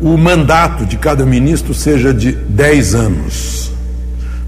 [0.00, 3.72] o mandato de cada ministro seja de 10 anos.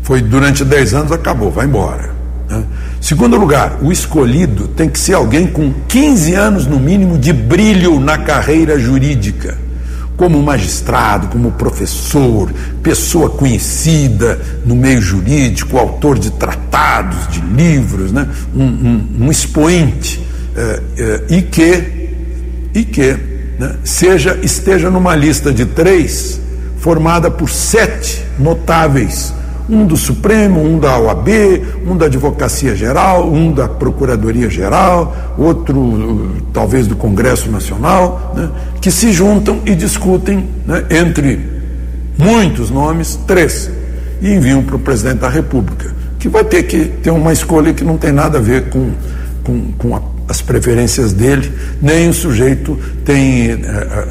[0.03, 2.15] Foi durante 10 anos, acabou, vai embora.
[2.49, 2.65] Né?
[3.01, 8.01] Segundo lugar, o escolhido tem que ser alguém com 15 anos no mínimo de brilho
[8.01, 9.69] na carreira jurídica
[10.19, 18.29] como magistrado, como professor, pessoa conhecida no meio jurídico, autor de tratados, de livros, né?
[18.53, 20.21] um, um, um expoente,
[20.57, 22.11] eh, eh, e que,
[22.75, 23.17] e que
[23.59, 23.75] né?
[23.83, 26.41] seja, esteja numa lista de três,
[26.79, 29.35] formada por sete notáveis.
[29.69, 31.29] Um do Supremo, um da OAB,
[31.87, 38.49] um da Advocacia Geral, um da Procuradoria Geral, outro talvez do Congresso Nacional, né,
[38.81, 41.39] que se juntam e discutem né, entre
[42.17, 43.71] muitos nomes, três,
[44.23, 47.85] e enviam para o presidente da República, que vai ter que ter uma escolha que
[47.85, 48.91] não tem nada a ver com,
[49.45, 53.59] com, com a, as preferências dele, nem o sujeito tem, uh,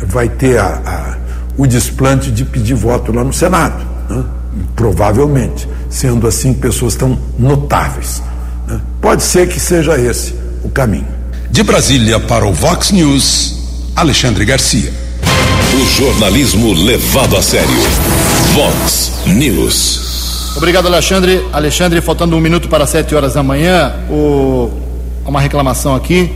[0.07, 1.17] vai ter a, a,
[1.57, 3.85] o desplante de pedir voto lá no Senado.
[4.09, 4.23] Né?
[4.75, 8.21] provavelmente, sendo assim pessoas tão notáveis.
[8.67, 8.79] Né?
[9.01, 11.07] Pode ser que seja esse o caminho.
[11.49, 14.91] De Brasília para o Vox News, Alexandre Garcia.
[15.73, 17.67] O jornalismo levado a sério.
[18.53, 20.53] Vox News.
[20.55, 21.45] Obrigado, Alexandre.
[21.53, 24.71] Alexandre, faltando um minuto para sete horas da manhã, o...
[25.27, 26.33] uma reclamação aqui.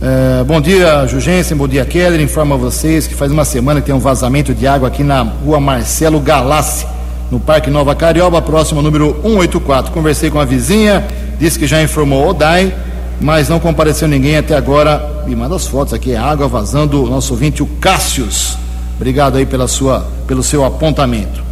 [0.00, 2.20] É, bom dia, Jugensen, bom dia, Keller.
[2.20, 5.60] Informa vocês que faz uma semana que tem um vazamento de água aqui na rua
[5.60, 6.86] Marcelo Galassi
[7.30, 9.92] no Parque Nova Carioba, próximo número 184.
[9.92, 11.06] Conversei com a vizinha,
[11.38, 12.74] disse que já informou o DAI,
[13.20, 15.22] mas não compareceu ninguém até agora.
[15.26, 18.58] Me manda as fotos aqui, é água vazando, o nosso ouvinte, o Cássius.
[18.96, 21.42] Obrigado aí pela sua, pelo seu apontamento.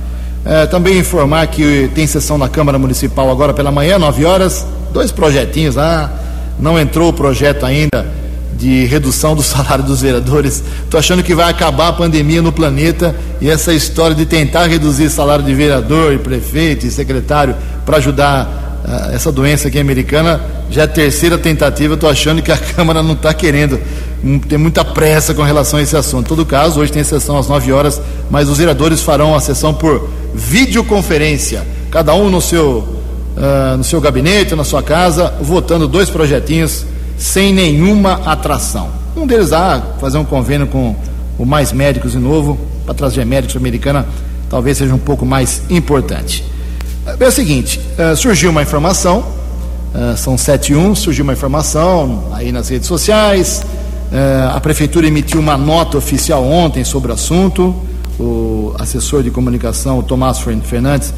[0.44, 5.10] É, também informar que tem sessão na Câmara Municipal agora pela manhã, 9 horas, dois
[5.10, 6.10] projetinhos lá.
[6.60, 8.06] Não entrou o projeto ainda
[8.52, 10.62] de redução do salário dos vereadores.
[10.84, 15.08] Estou achando que vai acabar a pandemia no planeta e essa história de tentar reduzir
[15.10, 20.82] salário de vereador, e prefeito e secretário para ajudar uh, essa doença aqui americana já
[20.82, 21.94] é a terceira tentativa.
[21.94, 23.78] Estou achando que a Câmara não está querendo,
[24.22, 26.26] um, tem muita pressa com relação a esse assunto.
[26.26, 29.74] Em todo caso, hoje tem sessão às 9 horas, mas os vereadores farão a sessão
[29.74, 33.00] por videoconferência, cada um no seu.
[33.36, 36.84] Uh, no seu gabinete, na sua casa, votando dois projetinhos
[37.16, 38.88] sem nenhuma atração.
[39.16, 40.96] Um deles, ah, fazer um convênio com
[41.38, 44.06] o Mais Médicos de novo, para trazer médicos americana,
[44.48, 46.44] talvez seja um pouco mais importante.
[47.18, 49.24] É o seguinte, uh, surgiu uma informação,
[49.94, 53.64] uh, são 7 e 1, surgiu uma informação aí nas redes sociais,
[54.52, 57.72] a Prefeitura emitiu uma nota oficial ontem sobre o assunto,
[58.18, 61.14] o assessor de comunicação, o Tomás Fernandes,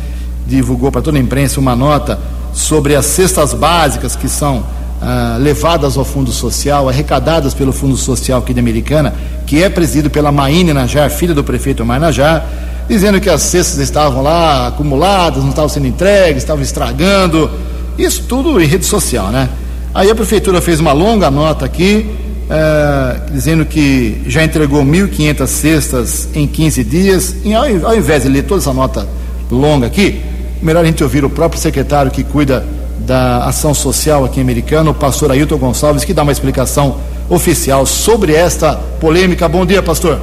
[0.47, 2.19] divulgou para toda a imprensa uma nota
[2.53, 4.65] sobre as cestas básicas que são
[5.01, 9.13] ah, levadas ao Fundo Social, arrecadadas pelo Fundo Social aqui de Americana,
[9.45, 12.47] que é presidido pela Maíne Najar, filha do prefeito Omar Najar,
[12.89, 17.51] dizendo que as cestas estavam lá acumuladas, não estavam sendo entregues, estavam estragando.
[17.99, 19.49] Isso tudo em rede social, né?
[19.93, 22.07] Aí a prefeitura fez uma longa nota aqui,
[22.49, 27.37] eh, dizendo que já entregou 1.500 cestas em 15 dias.
[27.45, 29.07] E ao, ao invés de ler toda essa nota
[29.51, 30.23] longa aqui,
[30.63, 32.65] melhor a gente ouvir o próprio secretário que cuida
[33.01, 36.99] da Ação Social aqui americana, o pastor Ailton Gonçalves, que dá uma explicação
[37.29, 39.49] oficial sobre esta polêmica.
[39.49, 40.21] Bom dia, pastor.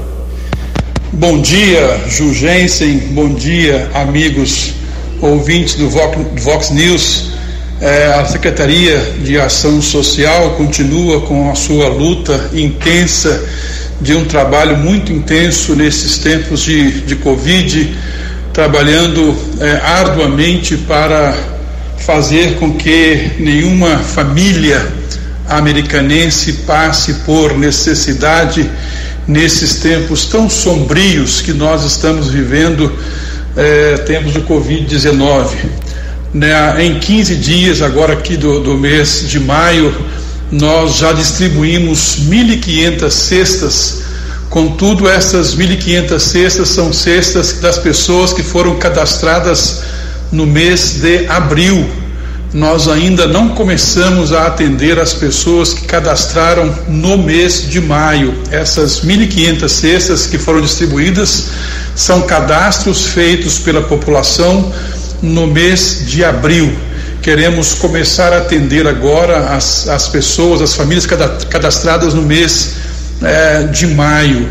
[1.11, 2.99] Bom dia, Jugensen.
[3.11, 4.73] Bom dia, amigos
[5.21, 7.31] ouvintes do Vox, News.
[7.81, 13.45] É, a Secretaria de Ação Social continua com a sua luta intensa
[14.01, 17.95] de um trabalho muito intenso nesses tempos de, de Covid,
[18.53, 21.35] trabalhando é, arduamente para
[21.97, 24.85] fazer com que nenhuma família
[25.47, 28.69] americanense passe por necessidade
[29.27, 32.91] nesses tempos tão sombrios que nós estamos vivendo,
[33.55, 35.49] é, tempos do Covid-19.
[36.33, 36.51] Né,
[36.83, 39.95] em 15 dias, agora aqui do, do mês de maio,
[40.51, 44.01] nós já distribuímos 1.500 cestas.
[44.49, 49.83] Contudo, essas 1.500 cestas são cestas das pessoas que foram cadastradas
[50.31, 51.87] no mês de abril.
[52.51, 58.33] Nós ainda não começamos a atender as pessoas que cadastraram no mês de maio.
[58.49, 61.49] Essas 1.500 cestas que foram distribuídas
[61.95, 64.73] são cadastros feitos pela população
[65.21, 66.75] no mês de abril
[67.21, 72.75] queremos começar a atender agora as, as pessoas, as famílias cadastradas no mês
[73.21, 74.49] é, de maio.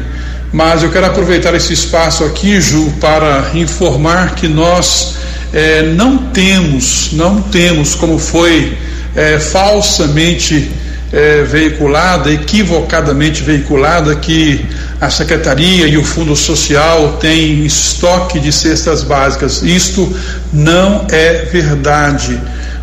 [0.52, 5.16] Mas eu quero aproveitar esse espaço aqui, Ju, para informar que nós
[5.52, 8.76] é, não temos, não temos, como foi
[9.14, 10.70] é, falsamente
[11.12, 14.64] é, veiculada, equivocadamente veiculada, que
[15.00, 19.62] a Secretaria e o Fundo Social têm estoque de cestas básicas.
[19.62, 20.12] Isto
[20.52, 22.40] não é verdade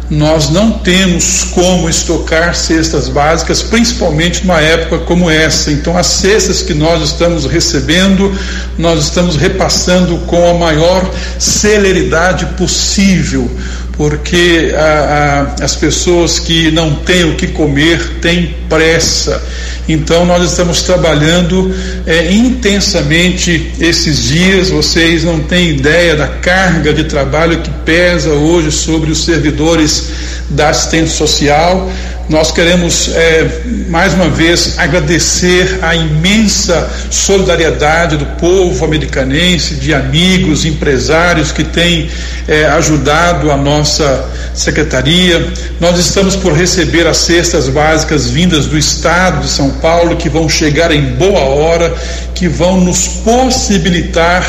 [0.10, 5.72] nós não temos como estocar cestas básicas, principalmente numa época como essa.
[5.72, 8.32] Então, as cestas que nós estamos recebendo,
[8.78, 13.50] nós estamos repassando com a maior celeridade possível,
[13.98, 19.42] porque a, a, as pessoas que não têm o que comer têm pressa.
[19.88, 21.74] Então, nós estamos trabalhando
[22.06, 24.70] é, intensamente esses dias.
[24.70, 30.10] Vocês não têm ideia da carga de trabalho que pesa hoje sobre os servidores
[30.50, 31.90] da assistência social.
[32.28, 33.48] Nós queremos é,
[33.88, 42.10] mais uma vez agradecer a imensa solidariedade do povo americanense, de amigos, empresários que têm
[42.48, 45.54] é, ajudado a nossa secretaria.
[45.80, 50.50] Nós estamos por receber as cestas básicas vindas do estado de São Paulo, que vão
[50.50, 51.94] chegar em boa hora,
[52.34, 54.44] que vão nos possibilitar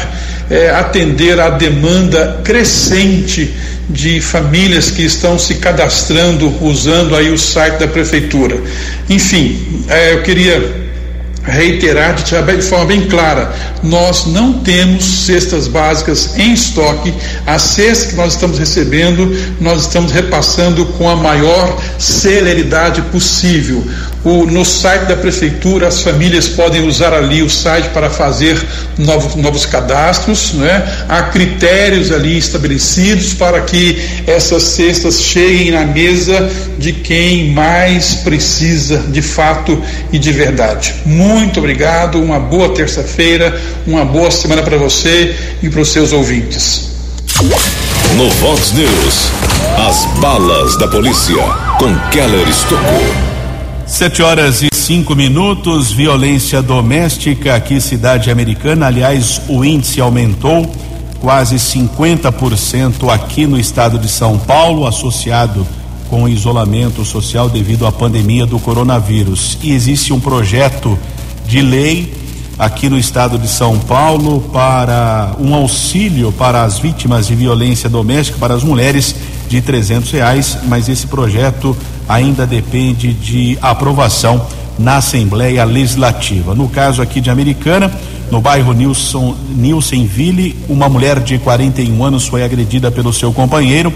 [0.50, 3.54] é, atender à demanda crescente
[3.88, 8.60] de famílias que estão se cadastrando usando aí o site da prefeitura.
[9.08, 10.85] Enfim, é, eu queria
[11.46, 17.14] reiterar de forma bem clara: nós não temos cestas básicas em estoque.
[17.46, 23.84] As cestas que nós estamos recebendo, nós estamos repassando com a maior celeridade possível.
[24.24, 28.60] O, no site da prefeitura, as famílias podem usar ali o site para fazer
[28.98, 30.52] novos, novos cadastros.
[30.54, 30.84] Né?
[31.08, 38.98] Há critérios ali estabelecidos para que essas cestas cheguem na mesa de quem mais precisa
[39.08, 39.80] de fato
[40.12, 40.94] e de verdade.
[41.06, 46.90] Muito obrigado, uma boa terça-feira, uma boa semana para você e para os seus ouvintes.
[48.16, 49.30] No Vox News,
[49.76, 51.36] as balas da polícia
[51.78, 53.36] com Keller Estocou.
[53.86, 58.86] Sete horas e cinco minutos, violência doméstica aqui, cidade americana.
[58.86, 60.70] Aliás, o índice aumentou
[61.20, 65.66] quase 50% aqui no estado de São Paulo, associado
[66.08, 69.58] com o isolamento social devido à pandemia do coronavírus.
[69.62, 70.98] E existe um projeto
[71.46, 72.12] de lei
[72.58, 78.38] aqui no estado de São Paulo para um auxílio para as vítimas de violência doméstica,
[78.38, 79.14] para as mulheres,
[79.48, 81.76] de trezentos reais, mas esse projeto
[82.08, 84.44] ainda depende de aprovação
[84.78, 86.54] na Assembleia Legislativa.
[86.54, 87.90] No caso aqui de Americana,
[88.30, 93.92] no bairro Nilson, Nilsenville, uma mulher de 41 anos foi agredida pelo seu companheiro,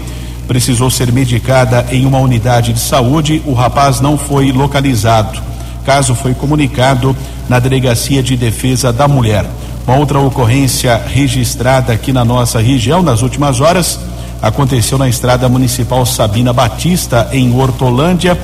[0.47, 3.41] precisou ser medicada em uma unidade de saúde.
[3.45, 5.41] O rapaz não foi localizado.
[5.85, 7.15] Caso foi comunicado
[7.51, 9.45] na Delegacia de Defesa da Mulher.
[9.85, 13.99] Uma outra ocorrência registrada aqui na nossa região nas últimas horas
[14.41, 18.39] aconteceu na estrada municipal Sabina Batista, em Hortolândia.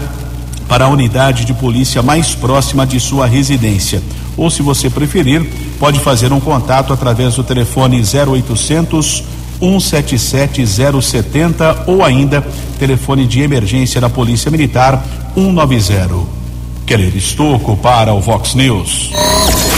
[0.68, 4.02] para a unidade de polícia mais próxima de sua residência.
[4.36, 5.48] Ou, se você preferir,
[5.78, 12.44] pode fazer um contato através do telefone 0800 177 070 ou ainda
[12.78, 15.04] telefone de emergência da Polícia Militar
[15.34, 16.38] 190.
[16.86, 19.10] Keller Estocco para o Vox News.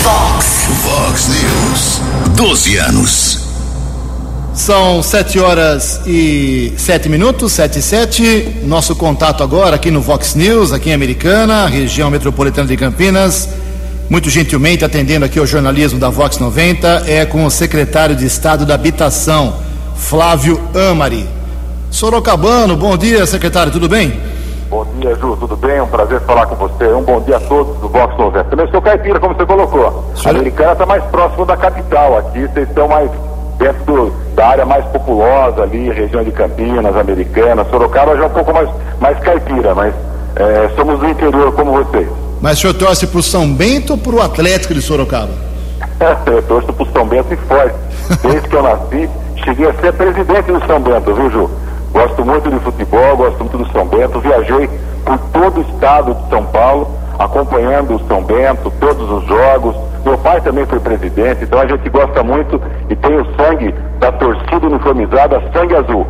[0.02, 2.00] Vox, Vox News.
[2.36, 3.50] 12 anos.
[4.54, 8.48] São sete horas e sete minutos, sete e sete.
[8.64, 13.48] Nosso contato agora aqui no Vox News, aqui em Americana, região metropolitana de Campinas.
[14.08, 18.66] Muito gentilmente atendendo aqui ao jornalismo da Vox 90, é com o secretário de Estado
[18.66, 19.56] da Habitação,
[20.00, 21.28] Flávio Amari.
[21.90, 24.20] Sorocabano, bom dia, secretário, tudo bem?
[24.68, 25.80] Bom dia, Ju, tudo bem?
[25.80, 26.86] Um prazer falar com você.
[26.92, 28.44] Um bom dia a todos do Vox 90.
[28.44, 30.04] Também sou caipira, como você colocou.
[30.24, 32.18] A Americana está mais próximo da capital.
[32.18, 33.10] Aqui vocês estão mais
[33.58, 37.64] dentro do, da área mais populosa ali, região de Campinas, Americana.
[37.70, 38.68] Sorocaba já é um pouco mais,
[39.00, 39.94] mais caipira, mas
[40.36, 42.08] é, somos do interior como vocês.
[42.40, 45.32] Mas o senhor torce para o São Bento ou para o Atlético de Sorocaba?
[46.26, 47.74] Eu torço para o São Bento e forte.
[48.22, 49.08] Desde que eu nasci,
[49.44, 51.50] cheguei a ser presidente do São Bento, viu, Ju?
[51.92, 54.20] Gosto muito de futebol, gosto muito do São Bento.
[54.20, 54.68] Viajei
[55.04, 56.88] por todo o estado de São Paulo,
[57.18, 59.74] acompanhando o São Bento, todos os jogos.
[60.04, 64.10] Meu pai também foi presidente, então a gente gosta muito e tem o sangue da
[64.12, 66.06] torcida uniformizada, sangue azul.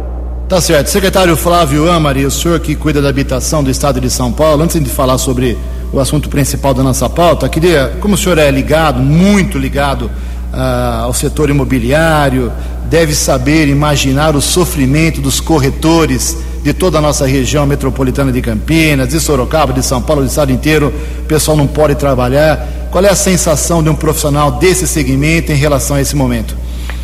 [0.48, 0.88] Tá certo.
[0.88, 4.82] Secretário Flávio Amari, o senhor que cuida da habitação do estado de São Paulo, antes
[4.82, 5.56] de falar sobre
[5.92, 10.10] o assunto principal da nossa pauta, queria, como o senhor é ligado, muito ligado
[10.52, 12.52] ah, ao setor imobiliário,
[12.90, 19.08] deve saber imaginar o sofrimento dos corretores de toda a nossa região metropolitana de Campinas,
[19.08, 20.92] de Sorocaba, de São Paulo, do estado inteiro.
[21.20, 22.66] O pessoal não pode trabalhar.
[22.90, 26.56] Qual é a sensação de um profissional desse segmento em relação a esse momento?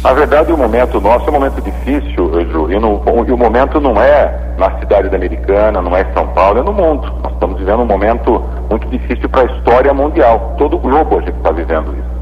[0.03, 3.80] Na verdade, o momento nosso é um momento difícil, Ju, e, no, e o momento
[3.80, 7.12] não é na cidade da Americana, não é em São Paulo, é no mundo.
[7.22, 10.57] Nós estamos vivendo um momento muito difícil para a história mundial.
[10.59, 12.15] Todo o globo a gente está vivendo isso.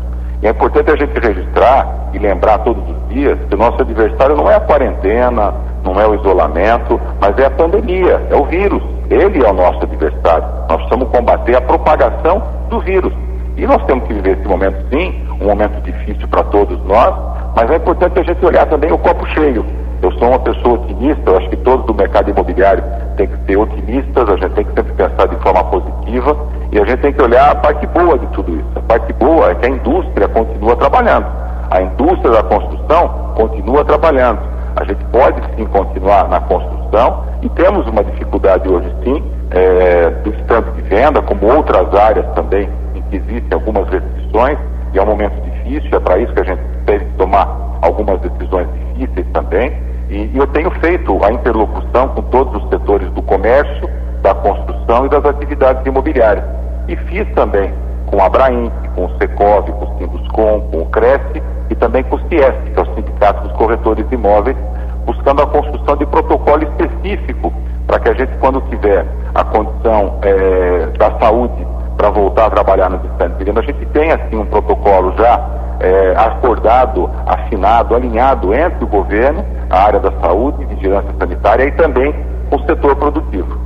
[0.45, 4.37] E é importante a gente registrar e lembrar todos os dias que o nosso adversário
[4.37, 8.83] não é a quarentena, não é o isolamento, mas é a pandemia, é o vírus.
[9.09, 10.45] Ele é o nosso adversário.
[10.69, 13.11] Nós precisamos combater a propagação do vírus.
[13.57, 17.15] E nós temos que viver esse momento, sim, um momento difícil para todos nós,
[17.57, 19.65] mas é importante a gente olhar também o copo cheio.
[20.05, 22.85] Eu sou uma pessoa otimista, eu acho que todos do mercado imobiliário
[23.17, 26.37] têm que ser otimistas, a gente tem que sempre pensar de forma positiva
[26.71, 28.69] e a gente tem que olhar a parte boa de tudo isso.
[28.77, 31.27] A parte boa é que a indústria continua trabalhando.
[31.71, 34.41] A indústria da construção continua trabalhando.
[34.77, 40.35] A gente pode sim continuar na construção e temos uma dificuldade hoje sim é, do
[40.35, 44.59] estande de venda, como outras áreas também em que existem algumas restrições
[44.93, 47.49] e é um momento difícil, é para isso que a gente tem que tomar
[47.81, 49.94] algumas decisões difíceis também.
[50.09, 53.89] E, e eu tenho feito a interlocução com todos os setores do comércio,
[54.23, 56.45] da construção e das atividades imobiliárias.
[56.89, 57.73] E fiz também
[58.07, 62.17] com a Abraim, com o Secov, com o Sinduscom, com o Cresce e também com
[62.17, 64.57] o CIES, que é o Sindicato dos Corretores de Imóveis,
[65.07, 67.53] buscando a construção de protocolo específico
[67.87, 72.91] para que a gente, quando tiver a condição é, da saúde para voltar a trabalhar
[72.91, 75.41] no distante a gente tenha assim um protocolo já
[75.81, 82.15] é, acordado, assinado, alinhado entre o governo, a área da saúde, vigilância sanitária e também
[82.51, 83.59] o setor produtivo.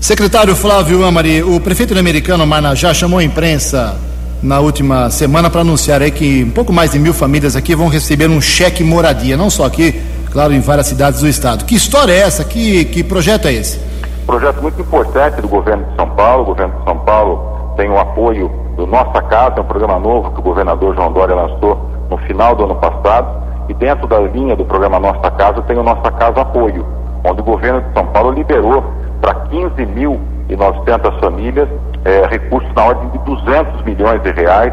[0.00, 3.96] Secretário Flávio Amari, o prefeito americano Marnajá chamou a imprensa
[4.42, 7.88] na última semana para anunciar aí que um pouco mais de mil famílias aqui vão
[7.88, 11.64] receber um cheque moradia, não só aqui, claro, em várias cidades do estado.
[11.64, 12.44] Que história é essa?
[12.44, 13.80] Que, que projeto é esse?
[14.26, 16.42] Projeto muito importante do governo de São Paulo.
[16.42, 20.32] O governo de São Paulo tem o apoio do Nossa Casa, é um programa novo
[20.32, 21.78] que o governador João Dória lançou
[22.10, 23.46] no final do ano passado.
[23.68, 26.84] E dentro da linha do programa Nossa Casa tem o Nossa Casa Apoio,
[27.24, 28.82] onde o governo de São Paulo liberou
[29.20, 31.68] para 15.900 famílias
[32.04, 34.72] é, recursos na ordem de 200 milhões de reais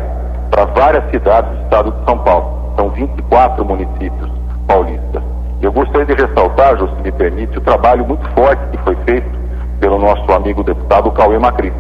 [0.50, 2.74] para várias cidades do estado de São Paulo.
[2.76, 4.32] São 24 municípios
[4.68, 5.22] paulistas.
[5.62, 9.43] Eu gostaria de ressaltar, se me permite, o trabalho muito forte que foi feito
[9.84, 11.74] pelo nosso amigo deputado Cauê Macri.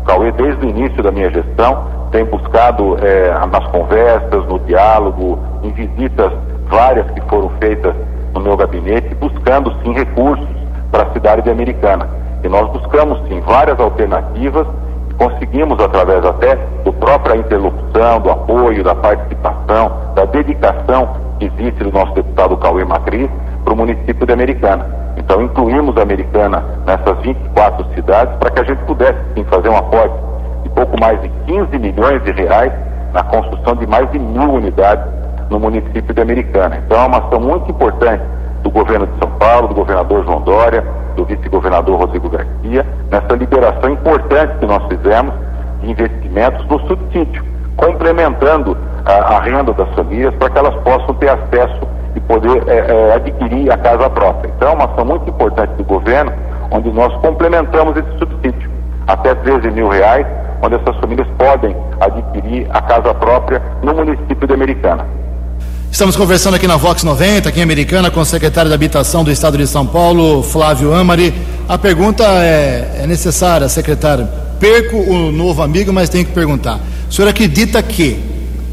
[0.00, 5.38] O Cauê, desde o início da minha gestão, tem buscado é, nas conversas, no diálogo,
[5.62, 6.32] em visitas
[6.70, 7.94] várias que foram feitas
[8.32, 10.48] no meu gabinete, buscando sim recursos
[10.90, 12.08] para a cidade de Americana.
[12.42, 14.66] E nós buscamos sim várias alternativas
[15.10, 21.84] e conseguimos, através até do própria interlocução, do apoio, da participação, da dedicação que existe
[21.84, 23.30] do nosso deputado Cauê Macri
[23.62, 25.09] para o município de Americana.
[25.30, 29.76] Então incluímos a Americana nessas 24 cidades para que a gente pudesse sim fazer um
[29.76, 30.12] aporte
[30.64, 32.72] de pouco mais de 15 milhões de reais
[33.12, 35.04] na construção de mais de mil unidades
[35.48, 36.82] no município de Americana.
[36.84, 38.24] Então é uma ação muito importante
[38.64, 43.88] do governo de São Paulo, do governador João Dória, do vice-governador Rodrigo Garcia, nessa liberação
[43.88, 45.32] importante que nós fizemos
[45.80, 47.44] de investimentos no subsídio,
[47.80, 52.76] complementando a, a renda das famílias para que elas possam ter acesso e poder é,
[52.76, 54.52] é, adquirir a casa própria.
[54.56, 56.32] Então é uma ação muito importante do governo,
[56.70, 58.70] onde nós complementamos esse subsídio.
[59.06, 60.26] até 13 mil reais,
[60.62, 65.06] onde essas famílias podem adquirir a casa própria no município de Americana.
[65.90, 69.30] Estamos conversando aqui na Vox 90, aqui em Americana, com o secretário de Habitação do
[69.32, 71.34] Estado de São Paulo, Flávio Amari.
[71.68, 74.28] A pergunta é, é necessária, secretário.
[74.60, 76.78] Perco o novo amigo, mas tenho que perguntar.
[77.08, 78.22] O senhor acredita que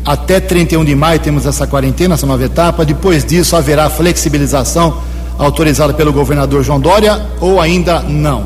[0.06, 2.84] até 31 de maio temos essa quarentena, essa nova etapa?
[2.84, 5.02] Depois disso haverá flexibilização
[5.40, 8.44] autorizada pelo governador João Dória ou ainda não?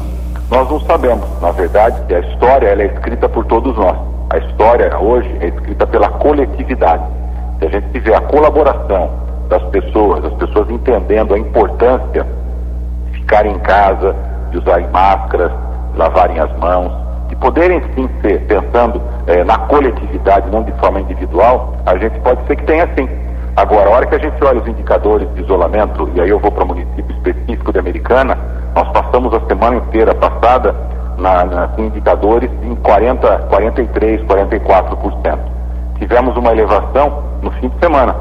[0.52, 1.26] Nós não sabemos.
[1.42, 3.98] Na verdade, a história é escrita por todos nós.
[4.30, 7.04] A história hoje é escrita pela coletividade.
[7.58, 9.10] Se a gente tiver a colaboração
[9.50, 12.26] das pessoas, as pessoas entendendo a importância
[13.06, 14.16] de ficar em casa,
[14.52, 15.52] de usarem máscaras,
[15.92, 16.92] de lavarem as mãos,
[17.32, 22.46] de poderem sim ser pensando eh, na coletividade, não de forma individual, a gente pode
[22.46, 23.08] ser que tenha sim.
[23.56, 26.52] Agora, a hora que a gente olha os indicadores de isolamento, e aí eu vou
[26.52, 28.38] para o município específico de Americana,
[28.76, 30.76] nós passamos a semana inteira passada
[31.18, 35.40] na, na, com indicadores em 40, 43, 44%.
[36.00, 38.14] Tivemos uma elevação no fim de semana.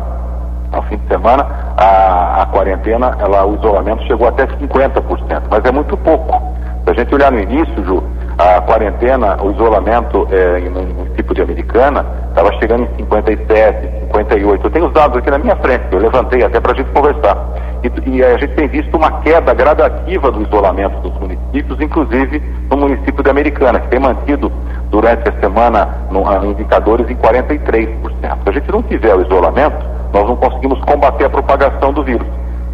[0.72, 1.46] No fim de semana,
[1.76, 6.40] a, a quarentena, ela, o isolamento chegou até 50%, mas é muito pouco.
[6.84, 8.02] Se a gente olhar no início, Ju,
[8.40, 14.66] a quarentena, o isolamento é, no município de Americana estava chegando em 57, 58.
[14.66, 17.36] Eu tenho os dados aqui na minha frente, eu levantei até para a gente conversar.
[17.82, 22.76] E, e, a gente tem visto uma queda gradativa do isolamento dos municípios, inclusive no
[22.78, 24.50] município de Americana, que tem mantido
[24.90, 27.98] durante a semana no, indicadores em 43%.
[28.20, 29.84] Se a gente não tiver o isolamento,
[30.14, 32.26] nós não conseguimos combater a propagação do vírus.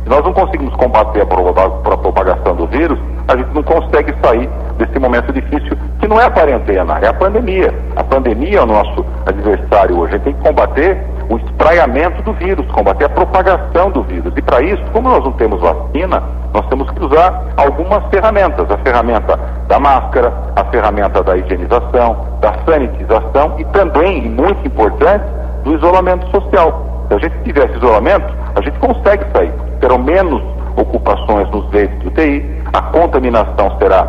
[0.07, 2.97] Se nós não conseguimos combater a propagação do vírus,
[3.27, 4.49] a gente não consegue sair
[4.79, 7.75] desse momento difícil, que não é a quarentena, é a pandemia.
[7.97, 10.15] A pandemia é o nosso adversário hoje.
[10.15, 14.33] A gente tem que combater o espraiamento do vírus, combater a propagação do vírus.
[14.37, 16.23] E para isso, como nós não temos vacina,
[16.55, 18.71] nós temos que usar algumas ferramentas.
[18.71, 19.37] A ferramenta
[19.67, 25.25] da máscara, a ferramenta da higienização, da sanitização e também, e muito importante,
[25.67, 27.07] do isolamento social.
[27.09, 29.53] Se a gente tivesse isolamento, a gente consegue sair.
[29.81, 30.41] Terão menos
[30.77, 34.07] ocupações nos leitos de UTI, a contaminação será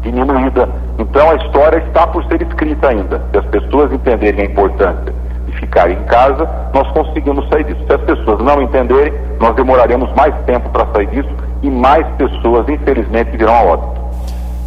[0.00, 0.68] diminuída.
[0.98, 3.22] Então a história está por ser escrita ainda.
[3.30, 5.14] Se as pessoas entenderem a importância
[5.46, 7.84] de ficar em casa, nós conseguimos sair disso.
[7.86, 11.30] Se as pessoas não entenderem, nós demoraremos mais tempo para sair disso
[11.62, 14.03] e mais pessoas, infelizmente, virão a óbito.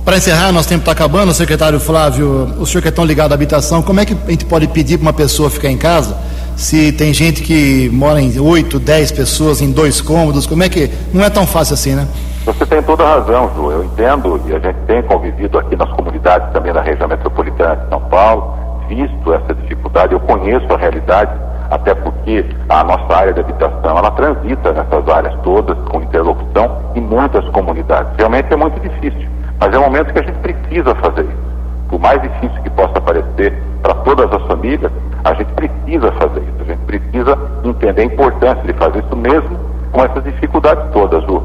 [0.08, 3.36] Para encerrar, nosso tempo está acabando, secretário Flávio, o senhor que é tão ligado à
[3.36, 6.16] habitação, como é que a gente pode pedir para uma pessoa ficar em casa
[6.56, 10.48] se tem gente que mora em 8, 10 pessoas em dois cômodos?
[10.48, 10.90] Como é que.
[11.14, 12.08] Não é tão fácil assim, né?
[12.46, 13.70] Você tem toda a razão, Ju.
[13.70, 17.90] Eu entendo e a gente tem convivido aqui nas comunidades também da região metropolitana de
[17.90, 20.14] São Paulo, visto essa dificuldade.
[20.14, 21.32] Eu conheço a realidade,
[21.70, 27.02] até porque a nossa área de habitação ela transita nessas áreas todas com interlocução em
[27.02, 28.14] muitas comunidades.
[28.18, 29.37] Realmente é muito difícil.
[29.60, 31.48] Mas é um momento que a gente precisa fazer isso.
[31.90, 34.92] Por mais difícil que possa parecer para todas as famílias,
[35.24, 36.62] a gente precisa fazer isso.
[36.62, 39.58] A gente precisa entender a importância de fazer isso mesmo
[39.92, 41.42] com essas dificuldades todas, Ju.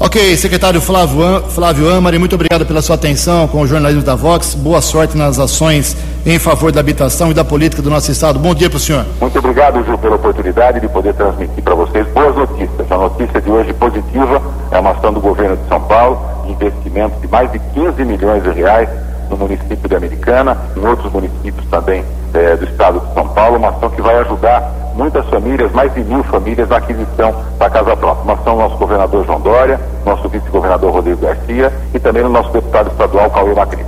[0.00, 4.54] Ok, secretário Flávio, Flávio Amari, muito obrigado pela sua atenção com o jornalismo da Vox.
[4.54, 8.38] Boa sorte nas ações em favor da habitação e da política do nosso Estado.
[8.38, 9.04] Bom dia para o senhor.
[9.20, 12.92] Muito obrigado, Ju, pela oportunidade de poder transmitir para vocês boas notícias.
[12.92, 17.20] A notícia de hoje positiva é uma ação do governo de São Paulo, de investimento
[17.20, 18.88] de mais de 15 milhões de reais
[19.30, 23.68] no município de Americana, em outros municípios também é, do estado de São Paulo, uma
[23.68, 28.24] ação que vai ajudar muitas famílias, mais de mil famílias, na aquisição da casa própria.
[28.24, 32.50] Uma ação do nosso governador João Dória, nosso vice-governador Rodrigo Garcia e também do nosso
[32.50, 33.84] deputado estadual Cauê Macri.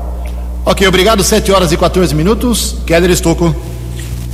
[0.65, 1.25] Ok, obrigado.
[1.25, 2.83] 7 horas e 14 minutos.
[2.87, 3.55] Keller Estocco.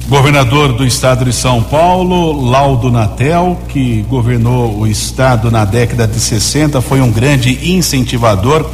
[0.08, 6.20] Governador do estado de São Paulo, Laudo Natel, que governou o estado na década de
[6.20, 8.64] 60, foi um grande incentivador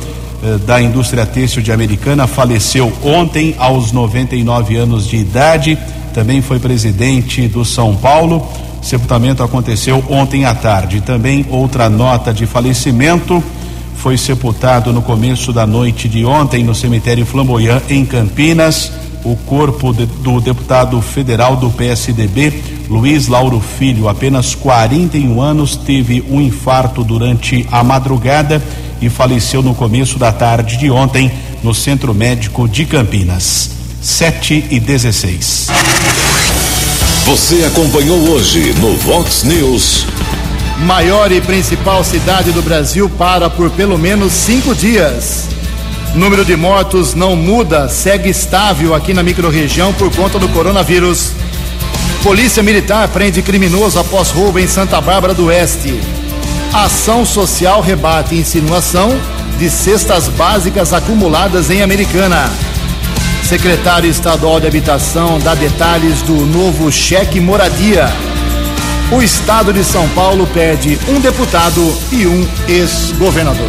[0.42, 5.78] eh, da indústria têxtil de Americana, faleceu ontem aos 99 anos de idade
[6.12, 8.46] também foi presidente do São Paulo.
[8.80, 11.00] O sepultamento aconteceu ontem à tarde.
[11.00, 13.42] Também outra nota de falecimento
[14.02, 18.90] foi sepultado no começo da noite de ontem no cemitério Flamboyant em Campinas.
[19.22, 22.52] O corpo de, do deputado federal do PSDB,
[22.88, 28.60] Luiz Lauro Filho, apenas 41 anos, teve um infarto durante a madrugada
[29.00, 31.30] e faleceu no começo da tarde de ontem
[31.62, 33.70] no Centro Médico de Campinas.
[34.00, 35.68] 7 e 16.
[37.24, 40.04] Você acompanhou hoje no Vox News.
[40.82, 45.48] Maior e principal cidade do Brasil para por pelo menos cinco dias.
[46.12, 51.30] Número de mortos não muda, segue estável aqui na microrregião por conta do coronavírus.
[52.24, 56.00] Polícia Militar prende criminoso após roubo em Santa Bárbara do Oeste.
[56.72, 59.16] Ação social rebate insinuação
[59.58, 62.50] de cestas básicas acumuladas em Americana.
[63.44, 68.12] Secretário estadual de Habitação dá detalhes do novo cheque moradia.
[69.12, 73.68] O estado de São Paulo perde um deputado e um ex-governador.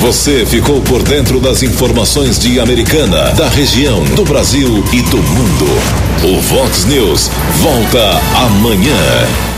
[0.00, 5.66] Você ficou por dentro das informações de Americana, da região, do Brasil e do mundo.
[6.22, 7.30] O Vox News
[7.62, 9.49] volta amanhã.